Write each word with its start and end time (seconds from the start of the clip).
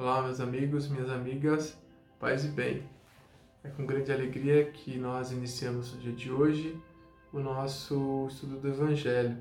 Olá, 0.00 0.22
meus 0.22 0.40
amigos, 0.40 0.88
minhas 0.88 1.10
amigas, 1.10 1.78
paz 2.18 2.46
e 2.46 2.48
bem. 2.48 2.82
É 3.62 3.68
com 3.68 3.84
grande 3.84 4.10
alegria 4.10 4.70
que 4.70 4.96
nós 4.96 5.30
iniciamos 5.30 5.92
no 5.92 6.00
dia 6.00 6.12
de 6.12 6.32
hoje 6.32 6.74
o 7.30 7.38
nosso 7.38 8.26
estudo 8.30 8.58
do 8.58 8.68
Evangelho, 8.68 9.36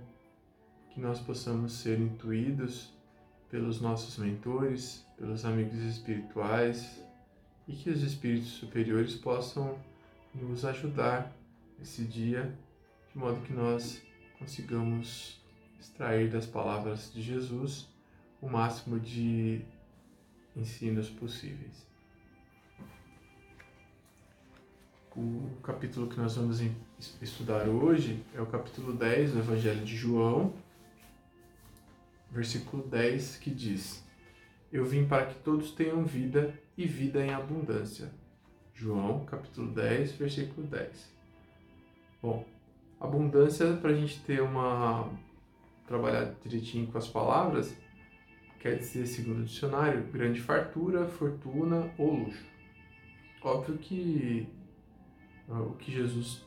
que 0.90 1.00
nós 1.00 1.22
possamos 1.22 1.72
ser 1.72 1.98
intuídos 1.98 2.92
pelos 3.50 3.80
nossos 3.80 4.18
mentores, 4.18 5.08
pelos 5.18 5.46
amigos 5.46 5.80
espirituais 5.80 7.02
e 7.66 7.72
que 7.72 7.90
os 7.90 8.04
espíritos 8.04 8.50
superiores 8.50 9.16
possam 9.16 9.80
nos 10.36 10.66
ajudar 10.66 11.34
esse 11.82 12.04
dia, 12.04 12.54
de 13.14 13.18
modo 13.18 13.40
que 13.44 13.54
nós 13.54 14.02
consigamos 14.38 15.42
extrair 15.80 16.30
das 16.30 16.46
palavras 16.46 17.14
de 17.14 17.22
Jesus 17.22 17.88
o 18.42 18.50
máximo 18.50 19.00
de 19.00 19.66
ensinos 20.60 21.10
possíveis. 21.10 21.88
O 25.16 25.50
capítulo 25.64 26.08
que 26.08 26.18
nós 26.20 26.36
vamos 26.36 26.62
estudar 27.22 27.68
hoje 27.68 28.24
é 28.34 28.42
o 28.42 28.46
capítulo 28.46 28.94
10 28.94 29.34
do 29.34 29.40
Evangelho 29.40 29.84
de 29.84 29.96
João, 29.96 30.54
versículo 32.32 32.84
10, 32.84 33.38
que 33.38 33.50
diz: 33.50 34.04
Eu 34.72 34.86
vim 34.86 35.08
para 35.08 35.26
que 35.26 35.36
todos 35.40 35.72
tenham 35.72 36.06
vida 36.06 36.54
e 36.78 36.86
vida 36.86 37.26
em 37.26 37.34
abundância. 37.34 38.12
João, 38.74 39.26
capítulo 39.26 39.72
10, 39.72 40.14
versículo 40.14 40.68
10. 40.68 41.12
Bom, 42.22 42.46
abundância, 43.00 43.74
para 43.78 43.92
a 43.92 43.96
gente 43.96 44.22
ter 44.22 44.42
uma. 44.42 45.10
trabalhar 45.88 46.36
direitinho 46.44 46.88
com 46.88 46.98
as 46.98 47.08
palavras, 47.08 47.76
quer 48.60 48.78
dizer, 48.78 49.08
segundo 49.08 49.42
o 49.42 49.46
dicionário, 49.46 50.04
grande 50.12 50.42
fartura, 50.42 51.08
fortuna 51.08 51.92
ou 51.98 52.14
luxo. 52.14 52.46
Óbvio 53.42 53.78
que 53.78 54.48
ah, 55.50 55.62
o 55.62 55.74
que 55.76 55.92
Jesus 55.92 56.46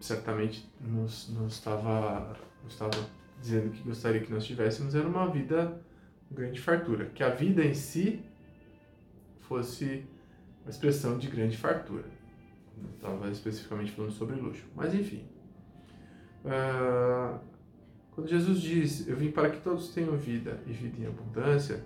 certamente 0.00 0.70
nos, 0.80 1.28
nos, 1.30 1.54
estava, 1.54 2.36
nos 2.62 2.72
estava 2.72 3.10
dizendo 3.40 3.70
que 3.70 3.82
gostaria 3.82 4.20
que 4.20 4.32
nós 4.32 4.46
tivéssemos 4.46 4.94
era 4.94 5.06
uma 5.06 5.28
vida 5.28 5.80
grande 6.30 6.60
fartura, 6.60 7.06
que 7.06 7.22
a 7.22 7.30
vida 7.30 7.64
em 7.64 7.74
si 7.74 8.22
fosse 9.40 10.04
uma 10.62 10.70
expressão 10.70 11.18
de 11.18 11.28
grande 11.28 11.56
fartura. 11.56 12.04
Não 12.76 12.90
estava 12.90 13.30
especificamente 13.30 13.92
falando 13.92 14.12
sobre 14.12 14.36
luxo, 14.36 14.64
mas 14.74 14.94
enfim. 14.94 15.24
Uh, 16.44 17.38
quando 18.16 18.28
Jesus 18.28 18.62
diz, 18.62 19.06
eu 19.06 19.14
vim 19.14 19.30
para 19.30 19.50
que 19.50 19.60
todos 19.60 19.90
tenham 19.90 20.16
vida 20.16 20.58
e 20.66 20.72
vida 20.72 21.02
em 21.02 21.06
abundância, 21.06 21.84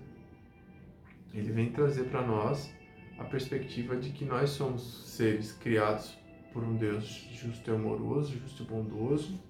ele 1.35 1.51
vem 1.51 1.73
trazer 1.73 2.05
para 2.05 2.25
nós 2.25 2.73
a 3.19 3.25
perspectiva 3.25 3.97
de 3.97 4.11
que 4.11 4.25
nós 4.25 4.51
somos 4.51 5.09
seres 5.09 5.51
criados 5.51 6.17
por 6.53 6.63
um 6.63 6.77
Deus 6.77 7.05
justo 7.33 7.69
e 7.69 7.75
amoroso, 7.75 8.39
justo 8.39 8.63
e 8.63 8.67
bondoso, 8.67 9.41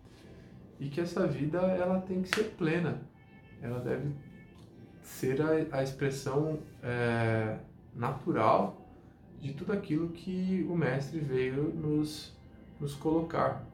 e 0.80 0.88
que 0.88 1.02
essa 1.02 1.26
vida 1.26 1.58
ela 1.58 2.00
tem 2.00 2.22
que 2.22 2.34
ser 2.34 2.44
plena, 2.56 3.02
ela 3.60 3.78
deve 3.78 4.14
ser 5.02 5.38
a, 5.42 5.78
a 5.78 5.82
expressão 5.82 6.60
é, 6.82 7.58
natural 7.94 8.90
de 9.38 9.52
tudo 9.52 9.74
aquilo 9.74 10.08
que 10.08 10.66
o 10.66 10.74
Mestre 10.74 11.20
veio 11.20 11.64
nos, 11.74 12.34
nos 12.80 12.94
colocar 12.94 13.66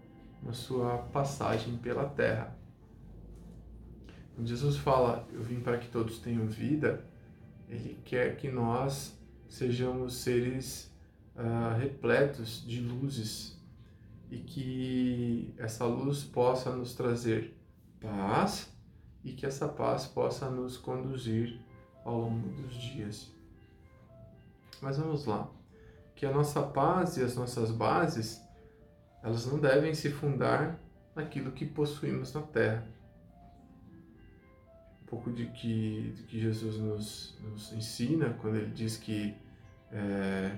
na 0.42 0.52
sua 0.52 0.98
passagem 1.12 1.76
pela 1.76 2.04
Terra. 2.04 2.55
Quando 4.36 4.48
Jesus 4.48 4.76
fala, 4.76 5.26
eu 5.32 5.42
vim 5.42 5.60
para 5.60 5.78
que 5.78 5.88
todos 5.88 6.18
tenham 6.18 6.46
vida, 6.46 7.02
ele 7.70 7.98
quer 8.04 8.36
que 8.36 8.50
nós 8.50 9.18
sejamos 9.48 10.16
seres 10.16 10.94
uh, 11.34 11.74
repletos 11.78 12.62
de 12.66 12.82
luzes 12.82 13.58
e 14.30 14.36
que 14.36 15.54
essa 15.56 15.86
luz 15.86 16.22
possa 16.22 16.70
nos 16.76 16.92
trazer 16.92 17.56
paz 17.98 18.70
e 19.24 19.32
que 19.32 19.46
essa 19.46 19.66
paz 19.66 20.04
possa 20.04 20.50
nos 20.50 20.76
conduzir 20.76 21.58
ao 22.04 22.20
longo 22.20 22.46
dos 22.60 22.74
dias. 22.74 23.32
Mas 24.82 24.98
vamos 24.98 25.24
lá, 25.24 25.50
que 26.14 26.26
a 26.26 26.30
nossa 26.30 26.60
paz 26.60 27.16
e 27.16 27.22
as 27.22 27.34
nossas 27.34 27.70
bases, 27.70 28.38
elas 29.22 29.46
não 29.46 29.58
devem 29.58 29.94
se 29.94 30.10
fundar 30.10 30.78
naquilo 31.14 31.52
que 31.52 31.64
possuímos 31.64 32.34
na 32.34 32.42
terra 32.42 32.96
pouco 35.06 35.30
de 35.30 35.46
que, 35.46 36.12
de 36.16 36.22
que 36.24 36.40
Jesus 36.40 36.78
nos, 36.78 37.38
nos 37.42 37.72
ensina 37.72 38.30
quando 38.40 38.56
ele 38.56 38.70
diz 38.72 38.96
que 38.96 39.34
é, 39.92 40.56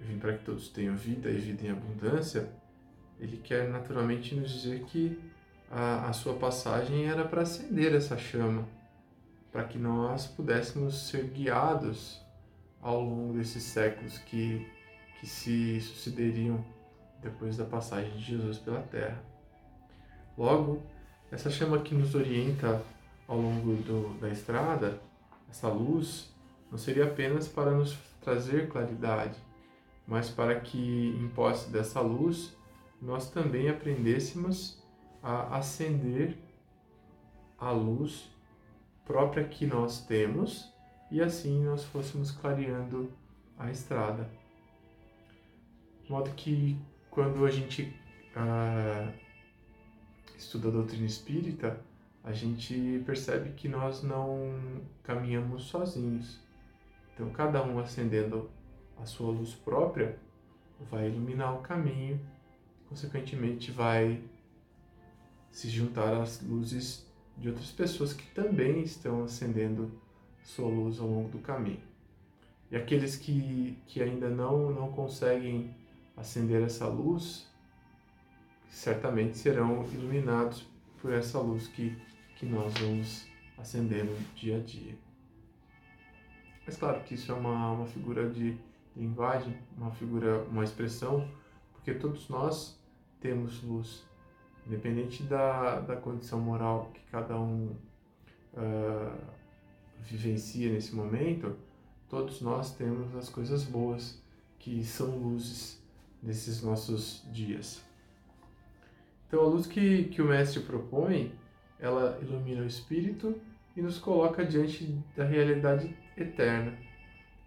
vim 0.00 0.18
para 0.18 0.36
que 0.36 0.44
todos 0.44 0.68
tenham 0.68 0.96
vida 0.96 1.30
e 1.30 1.36
vida 1.36 1.66
em 1.66 1.70
abundância, 1.70 2.48
ele 3.20 3.36
quer 3.38 3.68
naturalmente 3.68 4.34
nos 4.34 4.50
dizer 4.50 4.84
que 4.84 5.18
a, 5.70 6.08
a 6.08 6.12
sua 6.12 6.34
passagem 6.34 7.06
era 7.06 7.24
para 7.24 7.42
acender 7.42 7.94
essa 7.94 8.16
chama, 8.16 8.66
para 9.52 9.64
que 9.64 9.78
nós 9.78 10.26
pudéssemos 10.26 11.08
ser 11.08 11.24
guiados 11.24 12.20
ao 12.80 13.00
longo 13.00 13.34
desses 13.34 13.62
séculos 13.62 14.18
que, 14.18 14.66
que 15.20 15.26
se 15.26 15.80
sucederiam 15.80 16.64
depois 17.22 17.56
da 17.56 17.64
passagem 17.64 18.12
de 18.12 18.22
Jesus 18.22 18.58
pela 18.58 18.82
Terra. 18.82 19.22
Logo, 20.36 20.82
essa 21.30 21.50
chama 21.50 21.78
que 21.80 21.94
nos 21.94 22.14
orienta 22.14 22.82
ao 23.26 23.40
longo 23.40 23.74
do, 23.82 24.18
da 24.20 24.28
estrada, 24.30 25.00
essa 25.48 25.68
luz 25.68 26.34
não 26.70 26.78
seria 26.78 27.04
apenas 27.04 27.48
para 27.48 27.70
nos 27.70 27.96
trazer 28.20 28.68
claridade, 28.68 29.38
mas 30.06 30.28
para 30.28 30.60
que, 30.60 31.16
em 31.20 31.28
posse 31.28 31.70
dessa 31.70 32.00
luz, 32.00 32.56
nós 33.00 33.30
também 33.30 33.68
aprendêssemos 33.68 34.82
a 35.22 35.56
acender 35.56 36.36
a 37.58 37.70
luz 37.70 38.30
própria 39.04 39.44
que 39.44 39.66
nós 39.66 40.04
temos 40.04 40.72
e 41.10 41.20
assim 41.20 41.64
nós 41.64 41.84
fôssemos 41.84 42.30
clareando 42.30 43.10
a 43.58 43.70
estrada. 43.70 44.30
De 46.02 46.10
modo 46.10 46.30
que, 46.30 46.76
quando 47.10 47.44
a 47.44 47.50
gente 47.50 47.94
ah, 48.34 49.12
estuda 50.36 50.68
a 50.68 50.72
doutrina 50.72 51.06
espírita, 51.06 51.80
a 52.26 52.32
gente 52.32 53.02
percebe 53.06 53.50
que 53.50 53.68
nós 53.68 54.02
não 54.02 54.52
caminhamos 55.04 55.62
sozinhos. 55.62 56.40
Então, 57.14 57.30
cada 57.30 57.62
um 57.62 57.78
acendendo 57.78 58.50
a 59.00 59.06
sua 59.06 59.30
luz 59.30 59.54
própria 59.54 60.18
vai 60.90 61.08
iluminar 61.08 61.54
o 61.54 61.62
caminho, 61.62 62.20
consequentemente, 62.88 63.70
vai 63.70 64.20
se 65.52 65.70
juntar 65.70 66.20
às 66.20 66.42
luzes 66.42 67.06
de 67.38 67.48
outras 67.48 67.70
pessoas 67.70 68.12
que 68.12 68.26
também 68.34 68.82
estão 68.82 69.22
acendendo 69.22 69.92
sua 70.42 70.68
luz 70.68 70.98
ao 70.98 71.06
longo 71.06 71.28
do 71.28 71.38
caminho. 71.38 71.82
E 72.72 72.76
aqueles 72.76 73.14
que, 73.14 73.78
que 73.86 74.02
ainda 74.02 74.28
não, 74.28 74.72
não 74.72 74.90
conseguem 74.90 75.70
acender 76.16 76.60
essa 76.60 76.88
luz, 76.88 77.46
certamente 78.68 79.38
serão 79.38 79.84
iluminados 79.92 80.66
por 81.00 81.12
essa 81.12 81.38
luz 81.38 81.68
que 81.68 81.96
que 82.36 82.46
nós 82.46 82.72
vamos 82.74 83.26
acendendo 83.58 84.14
dia 84.34 84.58
a 84.58 84.60
dia. 84.60 84.96
Mas 86.64 86.76
claro 86.76 87.02
que 87.02 87.14
isso 87.14 87.32
é 87.32 87.34
uma, 87.34 87.72
uma 87.72 87.86
figura 87.86 88.28
de 88.28 88.58
linguagem, 88.94 89.56
uma 89.76 89.90
figura, 89.90 90.42
uma 90.44 90.64
expressão, 90.64 91.28
porque 91.72 91.94
todos 91.94 92.28
nós 92.28 92.78
temos 93.20 93.62
luz, 93.62 94.04
independente 94.66 95.22
da, 95.22 95.80
da 95.80 95.96
condição 95.96 96.40
moral 96.40 96.90
que 96.92 97.00
cada 97.10 97.38
um 97.38 97.76
uh, 98.54 99.16
vivencia 100.02 100.72
nesse 100.72 100.94
momento, 100.94 101.56
todos 102.08 102.40
nós 102.40 102.74
temos 102.74 103.14
as 103.14 103.28
coisas 103.28 103.64
boas 103.64 104.22
que 104.58 104.84
são 104.84 105.16
luzes 105.16 105.82
nesses 106.22 106.62
nossos 106.62 107.24
dias. 107.32 107.84
Então, 109.26 109.40
a 109.40 109.46
luz 109.46 109.66
que, 109.66 110.04
que 110.04 110.22
o 110.22 110.26
Mestre 110.26 110.62
propõe 110.62 111.32
ela 111.78 112.18
ilumina 112.22 112.62
o 112.62 112.66
espírito 112.66 113.38
e 113.76 113.82
nos 113.82 113.98
coloca 113.98 114.44
diante 114.44 114.98
da 115.16 115.24
realidade 115.24 115.94
eterna, 116.16 116.76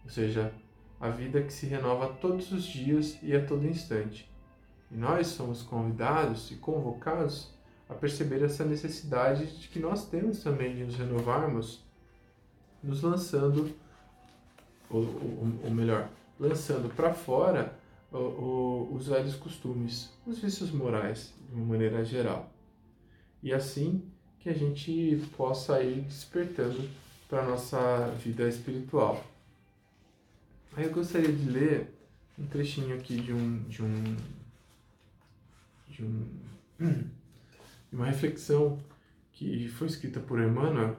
ou 0.03 0.09
seja, 0.09 0.53
a 0.99 1.09
vida 1.09 1.41
que 1.41 1.51
se 1.51 1.65
renova 1.65 2.13
todos 2.13 2.51
os 2.51 2.63
dias 2.63 3.17
e 3.23 3.35
a 3.35 3.45
todo 3.45 3.65
instante. 3.65 4.29
E 4.91 4.95
nós 4.95 5.27
somos 5.27 5.61
convidados 5.61 6.51
e 6.51 6.55
convocados 6.55 7.53
a 7.87 7.93
perceber 7.93 8.43
essa 8.43 8.65
necessidade 8.65 9.59
de 9.59 9.67
que 9.67 9.79
nós 9.79 10.07
temos 10.07 10.43
também 10.43 10.75
de 10.75 10.83
nos 10.83 10.95
renovarmos, 10.95 11.83
nos 12.83 13.01
lançando, 13.01 13.73
ou, 14.89 15.01
ou, 15.01 15.59
ou 15.63 15.71
melhor, 15.71 16.09
lançando 16.39 16.93
para 16.93 17.13
fora 17.13 17.77
os 18.11 19.07
velhos 19.07 19.35
costumes, 19.35 20.11
os 20.25 20.39
vícios 20.39 20.71
morais, 20.71 21.33
de 21.47 21.55
uma 21.55 21.65
maneira 21.65 22.03
geral. 22.03 22.51
E 23.41 23.53
assim 23.53 24.03
que 24.39 24.50
a 24.50 24.53
gente 24.53 25.21
possa 25.36 25.81
ir 25.81 26.01
despertando 26.01 26.89
para 27.27 27.44
a 27.44 27.45
nossa 27.45 28.09
vida 28.24 28.47
espiritual. 28.47 29.24
Aí 30.75 30.86
eu 30.86 30.91
gostaria 30.91 31.31
de 31.31 31.50
ler 31.50 31.94
um 32.38 32.45
trechinho 32.47 32.95
aqui 32.95 33.19
de 33.19 33.33
um 33.33 33.63
de 33.63 33.83
um 33.83 34.15
de, 35.89 36.03
um, 36.03 36.27
de 36.80 37.95
uma 37.95 38.06
reflexão 38.06 38.80
que 39.33 39.68
foi 39.69 39.88
escrita 39.88 40.19
por 40.19 40.39
Emmanuel, 40.39 40.95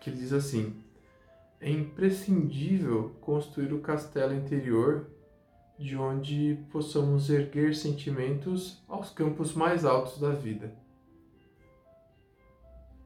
que 0.00 0.10
ele 0.10 0.18
diz 0.18 0.32
assim: 0.32 0.74
é 1.60 1.70
imprescindível 1.70 3.14
construir 3.20 3.72
o 3.72 3.80
castelo 3.80 4.34
interior 4.34 5.06
de 5.78 5.96
onde 5.96 6.58
possamos 6.70 7.30
erguer 7.30 7.74
sentimentos 7.74 8.82
aos 8.88 9.10
campos 9.10 9.54
mais 9.54 9.84
altos 9.84 10.20
da 10.20 10.30
vida. 10.30 10.81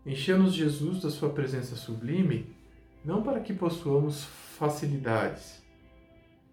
Enchemos 0.07 0.55
Jesus 0.55 1.03
da 1.03 1.11
sua 1.11 1.31
presença 1.31 1.75
sublime, 1.75 2.55
não 3.05 3.25
para 3.25 3.41
que 3.41 3.53
possuamos 3.53 4.23
facilidades, 4.57 5.61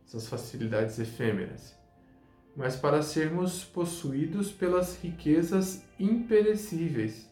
essas 0.07 0.27
facilidades 0.27 0.97
efêmeras, 0.97 1.77
mas 2.55 2.75
para 2.75 3.03
sermos 3.03 3.63
possuídos 3.63 4.51
pelas 4.51 4.99
riquezas 4.99 5.85
imperecíveis. 5.99 7.31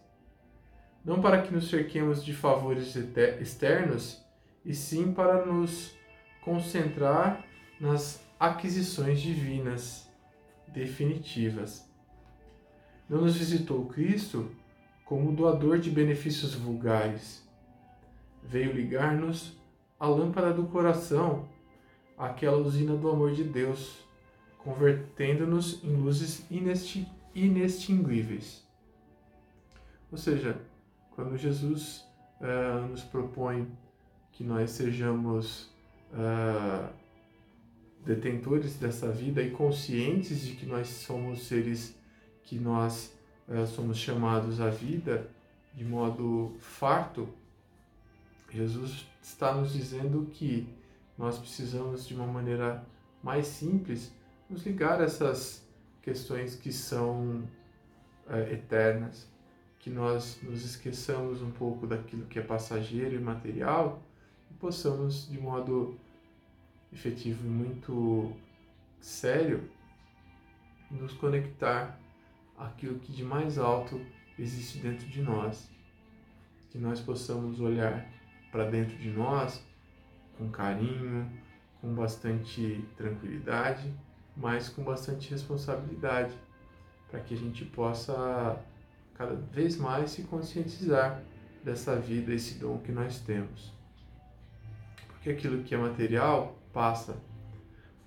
Não 1.04 1.20
para 1.20 1.42
que 1.42 1.52
nos 1.52 1.72
cerquemos 1.72 2.24
de 2.24 2.34
favores 2.34 2.96
externos, 2.96 4.24
e 4.64 4.76
sim 4.76 5.12
para 5.12 5.44
nos 5.44 5.96
concentrar 6.42 7.44
nas 7.80 8.24
aquisições 8.40 9.20
divinas 9.20 10.08
definitivas. 10.68 11.84
Não 13.10 13.22
nos 13.22 13.36
visitou 13.36 13.88
Cristo 13.88 14.61
como 15.12 15.34
doador 15.34 15.78
de 15.78 15.92
benefícios 15.92 16.56
vulgares. 16.56 17.46
Veio 18.42 18.72
ligar-nos 18.72 19.60
a 20.00 20.08
lâmpada 20.08 20.54
do 20.54 20.64
coração, 20.68 21.50
aquela 22.18 22.56
usina 22.56 22.96
do 22.96 23.10
amor 23.10 23.34
de 23.34 23.44
Deus, 23.44 24.06
convertendo-nos 24.60 25.84
em 25.84 25.98
luzes 25.98 26.46
inextinguíveis. 27.36 28.66
Ou 30.10 30.18
seja, 30.18 30.58
quando 31.10 31.38
Jesus 31.38 32.08
uh, 32.40 32.88
nos 32.88 33.02
propõe 33.02 33.68
que 34.32 34.46
nós 34.46 34.72
sejamos 34.72 35.70
uh, 36.14 36.88
detentores 38.06 38.78
dessa 38.78 39.12
vida 39.12 39.42
e 39.44 39.52
conscientes 39.52 40.40
de 40.40 40.54
que 40.56 40.66
nós 40.66 40.88
somos 40.88 41.48
seres 41.48 42.00
que 42.44 42.58
nós 42.58 43.14
somos 43.68 43.98
chamados 43.98 44.62
à 44.62 44.70
vida 44.70 45.30
de 45.74 45.86
modo 45.86 46.56
farto, 46.60 47.30
Jesus 48.50 49.08
está 49.22 49.54
nos 49.54 49.72
dizendo 49.72 50.28
que 50.34 50.68
nós 51.18 51.38
precisamos 51.38 52.08
de 52.08 52.14
uma 52.14 52.28
maneira 52.28 52.86
mais 53.24 53.48
simples 53.48 54.12
nos 54.50 54.66
ligar 54.66 55.00
a 55.00 55.06
essas 55.06 55.66
questões 56.02 56.56
que 56.56 56.74
são 56.74 57.48
uh, 58.28 58.52
eternas, 58.52 59.28
que 59.80 59.90
nós 59.90 60.40
nos 60.44 60.66
esqueçamos 60.66 61.42
um 61.42 61.52
pouco 61.52 61.88
daquilo 61.88 62.26
que 62.26 62.40
é 62.40 62.42
passageiro 62.42 63.16
e 63.16 63.20
material 63.20 64.02
e 64.50 64.54
possamos 64.56 65.30
de 65.30 65.40
modo 65.40 65.98
efetivo 66.92 67.46
e 67.46 67.50
muito 67.50 68.34
sério, 69.00 69.64
nos 70.90 71.14
conectar 71.14 72.01
àquilo 72.62 73.00
que 73.00 73.12
de 73.12 73.24
mais 73.24 73.58
alto 73.58 74.00
existe 74.38 74.80
dentro 74.80 75.08
de 75.08 75.22
nós. 75.22 75.70
Que 76.70 76.78
nós 76.78 77.00
possamos 77.00 77.60
olhar 77.60 78.08
para 78.52 78.70
dentro 78.70 78.98
de 78.98 79.10
nós 79.10 79.64
com 80.38 80.50
carinho, 80.50 81.30
com 81.80 81.94
bastante 81.94 82.86
tranquilidade, 82.96 83.94
mas 84.36 84.70
com 84.70 84.84
bastante 84.84 85.30
responsabilidade, 85.30 86.34
para 87.10 87.20
que 87.20 87.34
a 87.34 87.38
gente 87.38 87.66
possa 87.66 88.58
cada 89.16 89.36
vez 89.36 89.78
mais 89.78 90.12
se 90.12 90.24
conscientizar 90.24 91.22
dessa 91.64 91.96
vida, 91.96 92.34
esse 92.34 92.58
dom 92.58 92.80
que 92.80 92.92
nós 92.92 93.20
temos. 93.20 93.74
Porque 95.08 95.30
aquilo 95.30 95.64
que 95.64 95.76
é 95.76 95.78
material 95.78 96.58
passa. 96.74 97.16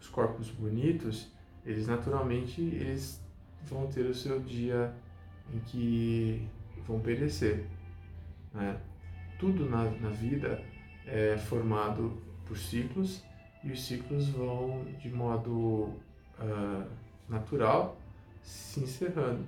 Os 0.00 0.09
corpos 0.09 0.50
bonitos, 0.50 1.33
eles 1.65 1.87
naturalmente 1.87 2.61
eles 2.61 3.24
vão 3.69 3.87
ter 3.87 4.06
o 4.06 4.14
seu 4.14 4.40
dia 4.40 4.93
em 5.52 5.58
que 5.61 6.46
vão 6.87 7.00
perecer. 7.00 7.66
Né? 8.52 8.78
Tudo 9.38 9.69
na, 9.69 9.90
na 9.90 10.11
vida 10.11 10.62
é 11.06 11.37
formado 11.37 12.16
por 12.46 12.56
ciclos 12.56 13.22
e 13.62 13.72
os 13.72 13.84
ciclos 13.84 14.28
vão 14.28 14.84
de 15.00 15.08
modo 15.11 15.90
uh, 16.38 16.87
natural 17.28 17.96
se 18.43 18.81
encerrando, 18.81 19.44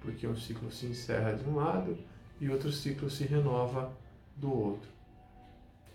porque 0.00 0.26
um 0.26 0.36
ciclo 0.36 0.70
se 0.70 0.86
encerra 0.86 1.32
de 1.32 1.48
um 1.48 1.54
lado 1.54 1.96
e 2.40 2.50
outro 2.50 2.72
ciclo 2.72 3.08
se 3.08 3.24
renova 3.24 3.92
do 4.36 4.52
outro. 4.52 4.88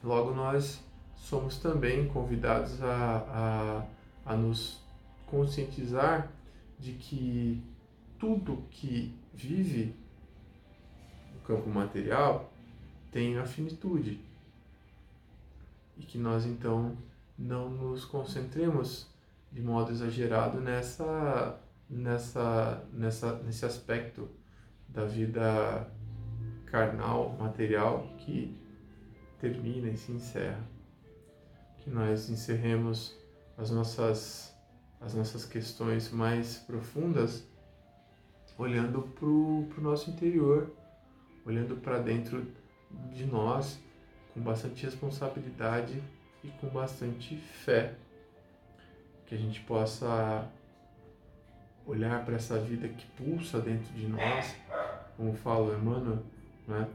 Logo, 0.04 0.34
nós 0.34 0.82
somos 1.16 1.58
também 1.58 2.08
convidados 2.08 2.82
a, 2.82 3.86
a, 4.26 4.34
a 4.34 4.36
nos 4.36 4.82
conscientizar 5.28 6.30
de 6.82 6.94
que 6.94 7.64
tudo 8.20 8.66
que 8.70 9.14
vive 9.34 9.96
no 11.34 11.40
campo 11.42 11.70
material 11.70 12.52
tem 13.12 13.38
a 13.38 13.46
finitude 13.46 14.20
e 15.98 16.04
que 16.04 16.18
nós 16.18 16.46
então 16.46 16.98
não 17.38 17.70
nos 17.70 18.04
concentremos 18.04 19.08
de 19.52 19.62
modo 19.62 19.92
exagerado 19.92 20.60
nessa 20.60 21.58
nessa 21.90 22.84
nessa 22.92 23.36
nesse 23.44 23.66
aspecto 23.66 24.28
da 24.90 25.06
vida 25.06 25.90
carnal 26.66 27.36
material 27.38 28.08
que 28.18 28.58
termina 29.40 29.90
e 29.90 29.98
se 29.98 30.12
encerra. 30.12 30.64
Que 31.80 31.90
nós 31.90 32.30
encerremos 32.30 33.18
as 33.58 33.72
nossas, 33.72 34.51
as 35.02 35.16
nossas 35.16 35.46
questões 35.46 36.12
mais 36.12 36.58
profundas 36.58 37.44
olhando 38.58 39.02
para 39.02 39.28
o 39.28 39.82
nosso 39.82 40.12
interior, 40.12 40.72
olhando 41.46 41.76
para 41.78 41.98
dentro 41.98 42.46
de 43.12 43.26
nós 43.26 43.80
com 44.34 44.42
bastante 44.42 44.86
responsabilidade 44.86 46.02
e 46.44 46.50
com 46.50 46.68
bastante 46.68 47.36
fé. 47.36 47.96
Que 49.26 49.36
a 49.36 49.38
gente 49.38 49.60
possa 49.62 50.48
olhar 51.86 52.24
para 52.24 52.36
essa 52.36 52.60
vida 52.60 52.88
que 52.88 53.06
pulsa 53.18 53.60
dentro 53.60 53.92
de 53.94 54.08
nós, 54.08 54.56
como 55.18 55.34
fala 55.34 55.76
Emmanuel, 55.76 56.24
né? 56.68 56.88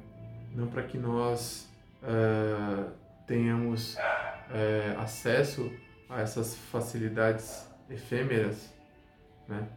não 0.55 0.69
para 0.69 0.83
que 0.85 0.97
nós 0.97 1.69
uh, 2.03 2.91
tenhamos 3.27 3.97
é, 4.51 4.95
acesso 4.99 5.71
a 6.09 6.21
essas 6.21 6.55
facilidades 6.55 7.67
efêmeras, 7.91 8.73
né? 9.49 9.69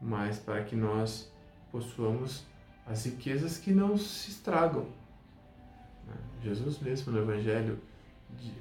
mas 0.00 0.38
para 0.38 0.62
que 0.64 0.76
nós 0.76 1.30
possuamos 1.70 2.44
as 2.86 3.04
riquezas 3.04 3.58
que 3.58 3.72
não 3.72 3.96
se 3.96 4.30
estragam. 4.30 4.86
Né? 6.06 6.14
Jesus 6.42 6.78
mesmo 6.78 7.12
no 7.12 7.18
Evangelho 7.18 7.78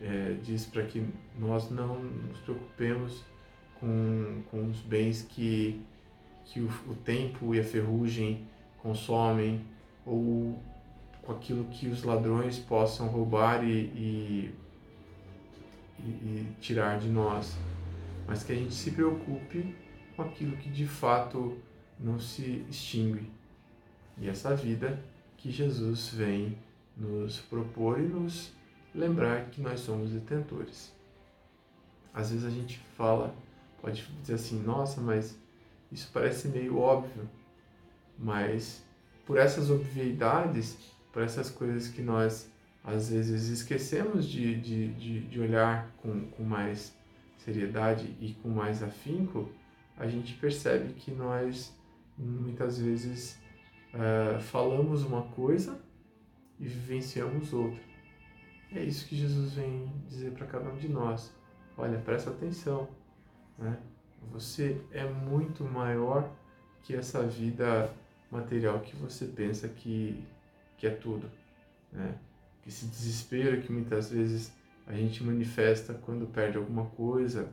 é, 0.02 0.36
diz 0.44 0.66
para 0.66 0.84
que 0.84 1.08
nós 1.38 1.70
não 1.70 2.00
nos 2.00 2.40
preocupemos 2.40 3.24
com, 3.80 4.42
com 4.50 4.68
os 4.68 4.80
bens 4.82 5.22
que, 5.22 5.82
que 6.46 6.60
o, 6.60 6.70
o 6.88 6.96
tempo 6.96 7.54
e 7.54 7.60
a 7.60 7.64
ferrugem 7.64 8.46
consomem 8.82 9.66
ou 10.06 10.62
com 11.22 11.32
aquilo 11.34 11.66
que 11.66 11.88
os 11.88 12.04
ladrões 12.04 12.58
possam 12.58 13.08
roubar 13.08 13.64
e, 13.64 13.92
e 13.94 14.56
e, 16.00 16.10
e 16.10 16.56
tirar 16.60 17.00
de 17.00 17.08
nós, 17.08 17.58
mas 18.28 18.44
que 18.44 18.52
a 18.52 18.56
gente 18.56 18.74
se 18.74 18.92
preocupe 18.92 19.74
com 20.16 20.22
aquilo 20.22 20.58
que 20.58 20.70
de 20.70 20.86
fato 20.86 21.58
não 22.00 22.20
se 22.20 22.66
extingue. 22.70 23.32
E 24.18 24.28
essa 24.28 24.56
vida 24.56 25.02
que 25.38 25.50
Jesus 25.50 26.10
vem 26.10 26.58
nos 26.96 27.40
propor 27.40 28.00
e 28.00 28.04
nos 28.04 28.52
lembrar 28.94 29.46
que 29.46 29.62
nós 29.62 29.80
somos 29.80 30.10
detentores. 30.12 30.92
Às 32.14 32.32
vezes 32.32 32.46
a 32.46 32.50
gente 32.50 32.80
fala, 32.98 33.34
pode 33.80 34.06
dizer 34.22 34.34
assim, 34.34 34.62
nossa, 34.64 35.00
mas 35.00 35.38
isso 35.92 36.10
parece 36.12 36.48
meio 36.48 36.80
óbvio, 36.80 37.30
mas 38.18 38.84
por 39.26 39.38
essas 39.38 39.70
obviedades, 39.70 40.78
por 41.14 41.22
essas 41.22 41.50
coisas 41.50 41.88
que 41.88 42.02
nós 42.02 42.52
às 42.84 43.10
vezes 43.10 43.50
esquecemos 43.50 44.26
de, 44.26 44.60
de, 44.60 44.94
de, 44.94 45.20
de 45.28 45.40
olhar 45.40 45.92
com, 46.02 46.22
com 46.32 46.44
mais 46.44 46.97
seriedade 47.38 48.16
e 48.20 48.34
com 48.42 48.50
mais 48.50 48.84
afinco, 48.84 49.50
a 49.98 50.08
gente 50.08 50.34
percebe 50.34 50.94
que 50.94 51.12
nós 51.12 51.76
muitas 52.18 52.80
vezes 52.80 53.40
uh, 53.94 54.40
falamos 54.40 55.04
uma 55.04 55.24
coisa 55.24 55.80
e 56.60 56.68
vivenciamos 56.68 57.54
outra. 57.54 57.80
É 58.74 58.84
isso 58.84 59.08
que 59.08 59.16
Jesus 59.16 59.54
vem 59.54 59.92
dizer 60.08 60.32
para 60.32 60.46
cada 60.46 60.70
um 60.70 60.76
de 60.76 60.90
nós. 60.90 61.34
Olha, 61.78 61.98
presta 62.00 62.32
atenção, 62.32 62.88
né? 63.58 63.78
Você 64.32 64.82
é 64.92 65.06
muito 65.06 65.64
maior 65.64 66.30
que 66.84 66.96
essa 66.96 67.24
vida 67.24 67.94
material 68.30 68.80
que 68.82 68.96
você 68.96 69.26
pensa 69.26 69.70
que, 69.70 70.24
que 70.78 70.88
é 70.88 70.90
tudo, 70.90 71.30
né? 71.92 72.18
Esse 72.66 72.86
desespero 72.88 73.62
que 73.62 73.72
muitas 73.72 74.10
vezes 74.10 74.52
a 74.88 74.94
gente 74.94 75.24
manifesta 75.24 75.94
quando 75.94 76.26
perde 76.28 76.58
alguma 76.58 76.86
coisa 76.86 77.52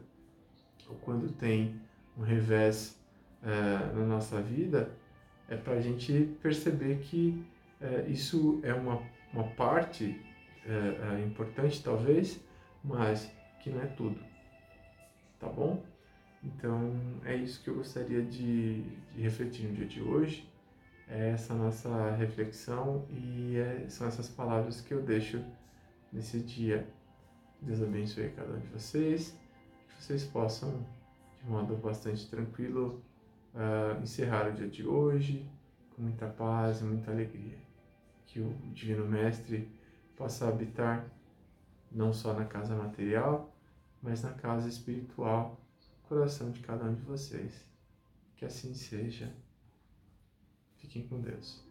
ou 0.88 0.94
quando 0.96 1.32
tem 1.32 1.80
um 2.16 2.22
revés 2.22 2.98
é, 3.42 3.92
na 3.94 4.06
nossa 4.06 4.40
vida, 4.40 4.90
é 5.48 5.56
para 5.56 5.74
a 5.74 5.80
gente 5.80 6.36
perceber 6.40 6.98
que 7.00 7.44
é, 7.80 8.06
isso 8.08 8.60
é 8.62 8.72
uma, 8.72 9.02
uma 9.32 9.44
parte 9.50 10.24
é, 10.64 11.22
importante, 11.26 11.82
talvez, 11.82 12.40
mas 12.82 13.30
que 13.60 13.70
não 13.70 13.82
é 13.82 13.86
tudo. 13.86 14.20
Tá 15.40 15.48
bom? 15.48 15.82
Então, 16.42 16.94
é 17.24 17.34
isso 17.34 17.62
que 17.62 17.68
eu 17.68 17.74
gostaria 17.74 18.22
de, 18.22 18.82
de 18.82 19.22
refletir 19.22 19.66
no 19.66 19.74
dia 19.74 19.86
de 19.86 20.02
hoje. 20.02 20.48
É 21.08 21.30
essa 21.30 21.54
nossa 21.54 22.10
reflexão 22.12 23.06
e 23.10 23.56
é, 23.56 23.86
são 23.88 24.06
essas 24.06 24.28
palavras 24.28 24.80
que 24.80 24.92
eu 24.92 25.02
deixo 25.02 25.42
nesse 26.12 26.38
dia. 26.40 26.86
Deus 27.64 27.82
abençoe 27.82 28.28
cada 28.30 28.52
um 28.52 28.60
de 28.60 28.66
vocês, 28.66 29.34
que 29.88 30.04
vocês 30.04 30.24
possam, 30.24 30.84
de 31.42 31.48
modo 31.48 31.74
bastante 31.76 32.28
tranquilo, 32.28 33.02
uh, 33.54 34.02
encerrar 34.02 34.50
o 34.50 34.52
dia 34.52 34.68
de 34.68 34.86
hoje 34.86 35.48
com 35.96 36.02
muita 36.02 36.26
paz 36.26 36.82
e 36.82 36.84
muita 36.84 37.10
alegria. 37.10 37.56
Que 38.26 38.40
o 38.40 38.52
Divino 38.74 39.06
Mestre 39.06 39.66
possa 40.14 40.46
habitar 40.46 41.06
não 41.90 42.12
só 42.12 42.34
na 42.34 42.44
casa 42.44 42.76
material, 42.76 43.50
mas 44.02 44.22
na 44.22 44.32
casa 44.32 44.68
espiritual, 44.68 45.58
coração 46.02 46.50
de 46.50 46.60
cada 46.60 46.84
um 46.84 46.94
de 46.94 47.00
vocês. 47.02 47.64
Que 48.36 48.44
assim 48.44 48.74
seja. 48.74 49.32
Fiquem 50.76 51.08
com 51.08 51.18
Deus. 51.18 51.64